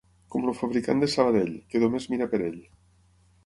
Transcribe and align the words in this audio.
Com 0.35 0.47
el 0.51 0.55
fabricant 0.61 1.03
de 1.03 1.11
Sabadell, 1.17 1.53
que 1.75 1.85
només 1.87 2.11
mira 2.15 2.33
per 2.35 2.43
ell. 2.51 2.61